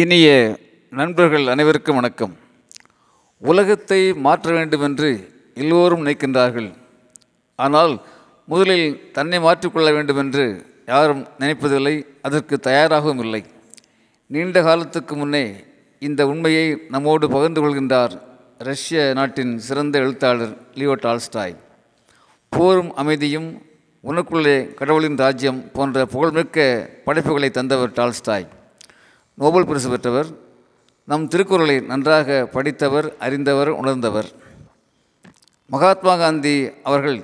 இனிய 0.00 0.28
நண்பர்கள் 0.98 1.46
அனைவருக்கும் 1.52 1.96
வணக்கம். 1.98 2.34
உலகத்தை 3.42 3.98
மாற்ற 4.26 4.52
வேண்டுமென்று 4.56 5.10
எல்லோரும் 5.62 6.02
நினைக்கின்றார்கள். 6.04 6.68
ஆனால் 7.64 7.94
முதலில் 8.52 8.86
தன்னை 9.16 9.38
மாற்றிக்கொள்ள 9.46 9.88
வேண்டுமென்று 9.96 10.44
யாரும் 10.92 11.22
நினைப்பதில்லை 11.40 11.94
அதற்கு 12.28 12.58
தயாராகவும் 12.68 13.22
இல்லை. 13.24 13.42
நீண்ட 14.26 14.62
காலத்துக்கு 14.68 15.16
முன்னே 15.16 15.44
இந்த 16.08 16.26
உண்மையை 16.32 16.64
நம்மோடு 16.94 17.28
பகிர்ந்து 17.34 17.62
கொள்கின்றார் 17.64 18.16
ரஷ்ய 18.70 19.12
நாட்டின் 19.20 19.54
சிறந்த 19.58 19.98
எழுத்தாளர் 20.04 20.56
லியோ 20.78 20.96
டால்ஸ்டாய். 21.04 21.54
போரும் 22.48 22.94
அமைதியும் 23.02 23.50
உனக்குள்ளே 24.04 24.58
கடவுளின் 24.80 25.22
ராஜ்யம் 25.26 25.62
போன்ற 25.76 26.06
புகழ்மிக்க 26.16 26.58
படைப்புகளை 27.04 27.50
தந்தவர் 27.60 27.96
டால்ஸ்டாய். 28.00 28.48
நோபல் 29.40 29.66
பரிசு 29.66 29.88
பெற்றவர் 29.90 30.28
நம் 31.10 31.28
திருக்குறளை 31.28 31.76
நன்றாக 31.80 32.46
படித்தவர் 32.46 33.06
அறிந்தவர் 33.18 33.68
உணர்ந்தவர். 33.68 34.28
மகாத்மா 35.66 36.16
காந்தி 36.16 36.68
அவர்கள் 36.82 37.18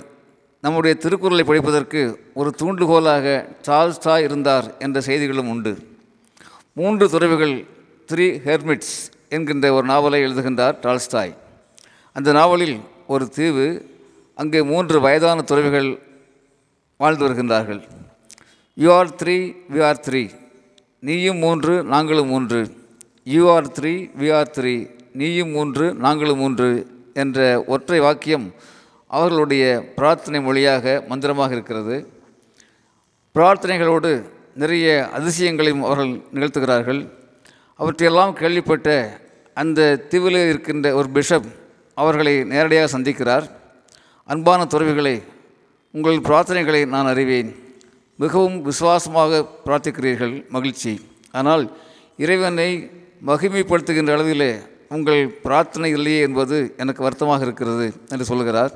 நம்முடைய 0.60 0.96
திருக்குறளை 0.96 1.44
படிப்பதற்கு 1.44 2.00
ஒரு 2.34 2.50
தூண்டுகோலாக 2.60 3.26
டால்ஸ்டாய் 3.68 4.24
இருந்தார் 4.28 4.78
என்ற 4.78 5.00
செய்திகளும் 5.00 5.48
உண்டு. 5.48 5.72
மூன்று 6.72 7.10
துறவிகள் 7.10 7.54
த்ரீ 8.10 8.26
ஹெர்மிட்ஸ் 8.46 8.96
என்கின்ற 9.28 9.72
ஒரு 9.72 9.86
நாவலை 9.86 10.22
எழுதுகின்றார் 10.26 10.76
டால்ஸ்டாய். 10.86 11.34
அந்த 12.12 12.32
நாவலில் 12.32 12.76
ஒரு 13.06 13.28
தீவு 13.28 13.68
அங்கே 14.34 14.62
மூன்று 14.62 15.00
வயதான 15.00 15.42
துறவிகள் 15.42 15.90
வாழ்ந்து 16.96 17.24
வருகின்றார்கள். 17.28 17.82
You 18.74 18.90
are 18.92 19.16
three 19.22 19.38
we 19.74 19.80
are 19.90 20.04
three 20.08 20.22
நீயும் 21.00 21.36
மூன்று 21.36 21.82
நாங்களும் 21.82 22.26
மூன்று. 22.26 22.70
You 23.24 23.54
are 23.54 23.66
three 23.66 24.10
we 24.20 24.36
are 24.36 24.50
three 24.56 24.90
நீயும் 25.12 25.48
மூன்று 25.48 25.94
நாங்களும் 25.94 26.38
மூன்று 26.38 26.86
என்ற 27.14 27.64
ஒற்றை 27.66 28.00
வாக்கியம் 28.00 28.54
அவர்களுடைய 29.06 29.92
பிரார்த்தனை 29.96 30.40
மொழியாக 30.40 31.04
மந்திரமாக 31.08 31.52
இருக்கிறது. 31.52 32.12
பிரார்த்தனைகளோடு 33.34 34.24
நிறைய 34.54 35.08
அதிசயங்களையும் 35.18 35.80
அவர்கள் 35.80 36.20
நிகழ்த்துகிறார்கள். 36.34 37.08
அவற்றையெல்லாம் 37.76 38.32
கேள்விப்பட்ட 38.32 39.18
அந்த 39.54 39.96
தீவில் 39.96 40.48
இருக்கின்ற 40.48 40.94
ஒரு 40.94 41.10
பிஷப் 41.10 41.48
அவர்களை 41.94 42.44
நேரடியாக 42.44 42.98
சந்திக்கிறார். 42.98 43.50
அன்பான 44.24 44.64
துறவிகளை 44.64 45.22
உங்கள் 45.92 46.16
பிரார்த்தனைகளை 46.16 46.86
நான் 46.86 47.06
அறிவேன். 47.06 47.67
மிகவும் 48.18 48.62
விசுவாசமாக 48.62 49.46
பிரார்த்திக்கிறீர்கள் 49.66 50.48
மகிழ்ச்சி. 50.48 51.00
ஆனால் 51.32 51.76
இறைவனை 52.16 52.90
மகிமைப்படுத்துகின்ற 53.26 54.12
அளவிலே 54.16 54.52
உங்கள் 54.88 55.28
பிரார்த்தனை 55.42 55.90
இல்லையே 55.90 56.20
என்பது 56.20 56.74
எனக்கு 56.76 57.02
வருத்தமாக 57.02 57.44
இருக்கிறது 57.44 57.92
என்று 58.08 58.24
சொல்கிறார் 58.24 58.72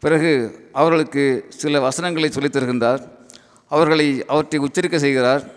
பிறகு 0.00 0.30
அவர்களுக்கு 0.72 1.46
சில 1.48 1.80
வசனங்களை 1.80 2.30
சொல்லித் 2.30 2.56
தருகின்றார். 2.56 3.08
அவர்களை 3.68 4.24
அவற்றை 4.26 4.60
உச்சரிக்க 4.60 4.98
செய்கிறார். 4.98 5.50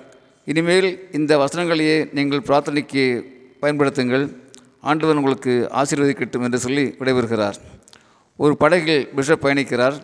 இனிமேல் 0.46 1.08
இந்த 1.12 1.38
வசனங்களையே 1.38 2.14
நீங்கள் 2.14 2.40
பிரார்த்தனைக்கு 2.40 3.24
பயன்படுத்துங்கள். 3.62 4.36
ஆண்டவன் 4.82 5.18
உங்களுக்கு 5.18 5.70
ஆசீர்வதிக்கட்டும் 5.74 6.44
என்று 6.44 6.60
சொல்லி 6.60 6.96
விடைபெறுகிறார். 7.00 7.54
ஒரு 8.36 8.58
படகில் 8.58 9.10
பிஷப் 9.16 9.46
பயணிக்கிறார். 9.46 10.04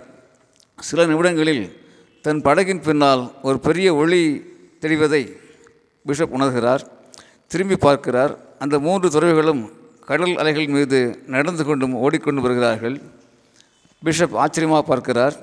சில 0.80 1.06
நிமிடங்களில் 1.06 1.88
தன் 2.22 2.42
படகின் 2.42 2.82
பின்னால் 2.82 3.32
ஒரு 3.42 3.60
பெரிய 3.60 3.96
ஒளி 3.96 4.44
தெரிவதை 4.82 5.38
பிஷப் 6.08 6.34
உணர்கிறார் 6.36 6.80
திரும்பி 7.48 7.76
பார்க்கிறார். 7.76 8.38
அந்த 8.60 8.80
மூன்று 8.80 9.10
துறவிகளும் 9.10 9.70
கடல் 10.06 10.38
அலைகள் 10.38 10.68
மீது 10.68 11.24
நடந்து 11.28 11.64
கொண்டும் 11.66 11.94
ஓடிக்கொண்டு 11.94 12.42
வருகிறார்கள். 12.42 13.02
பிஷப் 14.04 14.36
ஆச்சரியமாக 14.36 14.86
பார்க்கிறார். 14.86 15.36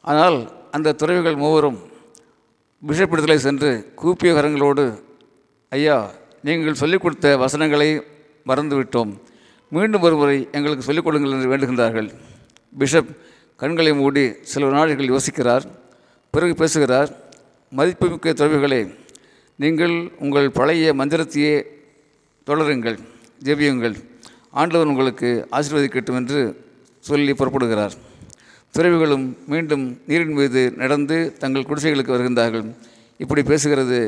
ஆனால் 0.00 0.52
அந்த 0.70 0.92
துறவிகள் 0.92 1.36
மூவரும் 1.36 1.78
பிஷப் 2.86 3.12
இடத்திலே 3.12 3.38
சென்று 3.38 3.92
கூப்பிய 3.94 4.32
கரங்களோடு 4.32 5.02
ஐயா 5.68 6.10
நீங்கள் 6.42 6.74
சொல்லிக் 6.74 7.00
கொடுத்த 7.00 7.36
வசனங்களை 7.36 8.02
மறந்துவிட்டோம். 8.46 9.18
மீண்டும் 9.68 10.00
ஒருமுறை 10.00 10.48
எங்களுக்கு 10.52 10.82
சொல்லிக் 10.82 11.04
கொடுங்கள் 11.04 11.30
என்று 11.30 11.56
வேண்டுகின்றார்கள். 11.56 12.14
பிஷப் 12.78 13.16
கண்களை 13.56 13.94
மூடி 13.94 14.32
சில 14.42 14.68
நாடுகள் 14.68 15.08
யோசிக்கிறார். 15.08 15.62
பிறகு 16.36 16.54
பேசுகிறார் 16.60 17.10
மதிப்புமிக்க 17.76 18.32
துறவிகளே 18.38 18.80
நீங்கள் 19.62 19.94
உங்கள் 20.24 20.48
பழைய 20.56 20.94
மந்திரத்தையே 21.00 21.54
தொடருங்கள் 22.48 22.98
ஜெபியுங்கள். 23.46 23.96
ஆண்டவர் 24.60 24.90
உங்களுக்கு 24.92 25.28
ஆசீர்வதிக்கட்டும் 25.56 26.18
என்று 26.20 26.40
சொல்லி 27.08 27.32
புறப்படுகிறார். 27.32 27.94
துறவிகளும் 28.74 29.24
மீண்டும் 29.52 29.84
நீரின் 30.08 30.34
மீது 30.38 30.62
நடந்து 30.82 31.16
தங்கள் 31.42 31.68
குடிசைகளுக்கு 31.68 32.14
வருகின்றார்கள். 32.16 32.66
இப்படி 33.22 33.42
பேசுகிறது 33.50 34.00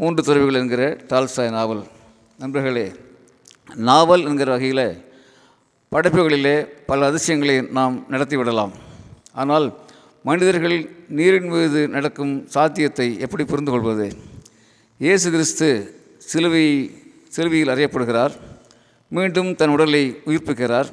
மூன்று 0.00 0.22
துறவிகள் 0.28 0.60
என்கிற 0.60 0.82
டால்ஸ்டாய் 1.10 1.54
நாவல். 1.58 1.82
நண்பர்களே 2.42 2.86
நாவல் 3.88 4.24
என்கிற 4.30 4.48
வகையில் 4.56 4.86
படைப்புகளிலே 5.92 6.56
பல 6.90 7.06
அதிசயங்களை 7.10 7.58
நாம் 7.78 7.96
நடத்திவிடலாம் 8.14 8.72
ஆனால் 9.42 9.68
மனிதர்கள் 10.26 10.78
நீரின் 11.08 11.50
மீது 11.52 11.80
நடக்கும் 11.88 12.32
சாத்தியத்தை 12.54 13.06
எப்படி 13.24 13.44
புரிந்து 13.44 13.70
கொள்வது 13.70 14.06
இயேசு 15.04 15.26
கிறிஸ்து 15.30 15.68
சிலுவை 16.30 16.64
சிலுவையில் 17.34 17.72
அறியப்படுகிறார். 17.74 18.32
மீண்டும் 19.16 19.50
தன் 19.54 19.72
உடலை 19.74 20.02
உயிர்ப்பிக்கிறார். 20.26 20.88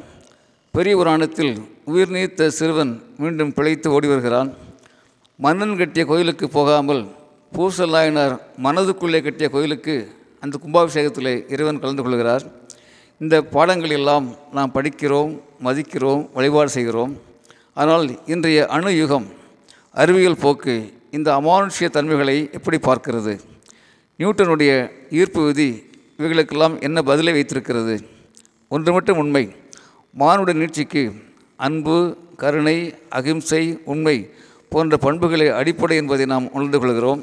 பெரிய 0.72 0.94
புராணத்தில் 0.97 1.53
உயிர் 1.91 2.14
நீத்த 2.16 2.47
சிறுவன் 2.47 2.94
மீண்டும் 3.18 3.53
பிழைத்து 3.53 3.88
ஓடி 3.96 4.08
வருகிறான். 4.08 4.50
மன்னன் 5.40 5.78
கட்டிய 5.78 6.06
கோயிலுக்கு 6.06 6.50
போகாமல் 6.50 7.03
பூசலாயினார் 7.56 8.35
மனதுக்குள்ளே 8.66 9.22
கட்டிய 9.24 9.50
கோயிலுக்கு 9.50 9.96
அந்த 10.44 10.59
கும்பாபிஷேகத்தில் 10.64 11.34
இறைவன் 11.53 11.81
கலந்து 11.84 12.03
கொள்கிறார். 12.03 12.44
இந்த 13.22 13.35
பாடங்கள் 13.56 13.96
எல்லாம் 14.00 14.25
நாம் 14.58 14.75
படிக்கிறோம் 14.78 15.31
மதிக்கிறோம் 15.68 16.24
வழிபாடு 16.34 16.69
செய்கிறோம். 16.69 17.14
ஆனால் 17.81 18.06
இன்றைய 18.25 18.59
அணு 18.75 18.97
யுகம் 18.97 19.25
அறிவியல் 20.02 20.41
போக்கு 20.44 20.74
இந்த 21.12 21.30
அமானுஷ்ய 21.40 21.88
தன்மைகளை 21.96 22.36
எப்படி 22.58 22.78
பார்க்கிறது? 22.78 23.34
நியூட்டனுடைய 24.19 24.72
ஈர்ப்பு 25.12 25.41
விதி 25.46 25.68
இவைகளுக்கெல்லாம் 26.19 26.75
என்ன 26.81 27.02
பதிலை 27.02 27.34
வைத்திருக்கிறது? 27.34 27.96
ஒன்று 28.69 28.91
மட்டும் 28.91 29.18
உண்மை. 29.18 29.44
மானுட 30.14 30.53
நீட்சிக்கு 30.53 31.03
அன்பு 31.56 31.97
கருணை 32.38 32.78
அகிம்சை 33.09 33.62
உண்மை 33.85 34.30
போன்ற 34.69 34.97
பண்புகளை 34.97 35.50
அடிப்படை 35.50 35.97
என்பதை 35.97 36.25
நாம் 36.25 36.52
உணர்ந்து 36.52 36.80
கொள்கிறோம். 36.80 37.22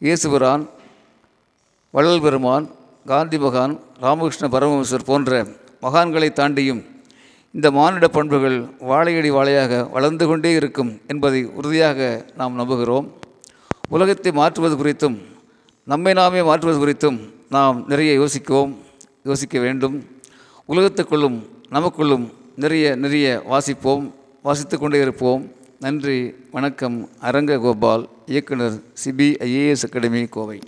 இயேசுபிரான் 0.00 0.64
வள்ளல் 1.90 2.24
பெருமான் 2.26 2.70
காந்தி 3.06 3.38
மகான் 3.38 3.74
ராமகிருஷ்ண 4.00 4.46
பரமஹம்சர் 4.48 5.08
போன்ற 5.10 5.46
மகான்களை 5.82 6.30
தாண்டியும் 6.40 6.82
இந்த 7.54 7.70
மானிட 7.70 8.08
பண்புகள் 8.08 8.58
வாழையடி 8.80 9.30
வாழையாக 9.30 9.90
வளர்ந்து 9.90 10.26
கொண்டே 10.26 10.50
இருக்கும் 10.52 11.00
என்பதை 11.06 11.44
உறுதியாக 11.44 12.24
நாம் 12.36 12.58
நம்புகிறோம். 12.58 13.08
உலகத்தை 13.88 14.32
மாற்றுவது 14.32 14.76
குறித்தும் 14.76 15.18
நம்மை 15.84 16.12
நாமே 16.12 16.42
மாற்றுவது 16.42 16.78
குறித்தும் 16.82 17.18
நாம் 17.48 17.84
நிறைய 17.88 18.20
யோசிக்குவோம் 18.20 18.74
யோசிக்க 19.22 19.60
வேண்டும். 19.60 20.04
உலகத்துக்குள்ளும் 20.68 21.38
நமக்குள்ளும் 21.70 22.30
நிறைய 22.56 22.94
நிறைய 22.96 23.42
வாசிப்போம் 23.50 24.12
வாசித்து 24.42 24.78
கொண்டே 24.78 25.00
இருப்போம். 25.00 25.52
நன்றி 25.80 26.34
வணக்கம். 26.50 27.08
அரங்க 27.20 27.58
கோபால் 27.58 28.08
இயக்குனர் 28.26 28.80
சிபிஐஏஎஸ் 29.04 29.84
அகாடமி 29.88 30.24
கோவை. 30.24 30.58